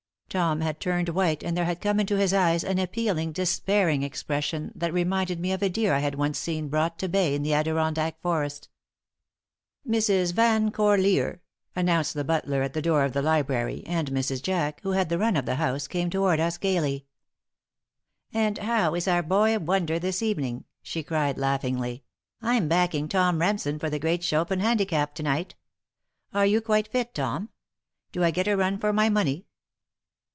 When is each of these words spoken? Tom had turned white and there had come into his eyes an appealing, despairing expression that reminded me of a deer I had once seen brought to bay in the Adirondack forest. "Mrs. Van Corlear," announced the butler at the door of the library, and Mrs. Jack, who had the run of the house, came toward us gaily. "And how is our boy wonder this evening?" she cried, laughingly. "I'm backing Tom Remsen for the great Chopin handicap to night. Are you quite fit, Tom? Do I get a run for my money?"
Tom 0.31 0.61
had 0.61 0.79
turned 0.79 1.09
white 1.09 1.43
and 1.43 1.57
there 1.57 1.65
had 1.65 1.81
come 1.81 1.99
into 1.99 2.15
his 2.15 2.33
eyes 2.33 2.63
an 2.63 2.79
appealing, 2.79 3.33
despairing 3.33 4.01
expression 4.01 4.71
that 4.73 4.93
reminded 4.93 5.41
me 5.41 5.51
of 5.51 5.61
a 5.61 5.67
deer 5.67 5.93
I 5.93 5.99
had 5.99 6.15
once 6.15 6.39
seen 6.39 6.69
brought 6.69 6.97
to 6.99 7.09
bay 7.09 7.35
in 7.35 7.43
the 7.43 7.51
Adirondack 7.53 8.17
forest. 8.21 8.69
"Mrs. 9.85 10.31
Van 10.31 10.71
Corlear," 10.71 11.41
announced 11.75 12.13
the 12.13 12.23
butler 12.23 12.61
at 12.61 12.71
the 12.71 12.81
door 12.81 13.03
of 13.03 13.11
the 13.11 13.21
library, 13.21 13.83
and 13.85 14.09
Mrs. 14.11 14.41
Jack, 14.41 14.79
who 14.83 14.91
had 14.91 15.09
the 15.09 15.17
run 15.17 15.35
of 15.35 15.45
the 15.45 15.55
house, 15.55 15.85
came 15.85 16.09
toward 16.09 16.39
us 16.39 16.57
gaily. 16.57 17.05
"And 18.33 18.57
how 18.59 18.95
is 18.95 19.09
our 19.09 19.23
boy 19.23 19.59
wonder 19.59 19.99
this 19.99 20.21
evening?" 20.21 20.63
she 20.81 21.03
cried, 21.03 21.37
laughingly. 21.37 22.05
"I'm 22.41 22.69
backing 22.69 23.09
Tom 23.09 23.39
Remsen 23.41 23.79
for 23.79 23.89
the 23.89 23.99
great 23.99 24.23
Chopin 24.23 24.61
handicap 24.61 25.13
to 25.15 25.23
night. 25.23 25.55
Are 26.33 26.45
you 26.45 26.61
quite 26.61 26.87
fit, 26.87 27.13
Tom? 27.13 27.49
Do 28.13 28.23
I 28.23 28.31
get 28.31 28.47
a 28.47 28.55
run 28.55 28.77
for 28.77 28.93
my 28.93 29.09
money?" 29.09 29.47